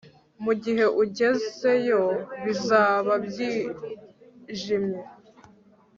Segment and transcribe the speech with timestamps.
[0.43, 2.01] mugihe ugezeyo,
[2.43, 5.01] bizaba byijimye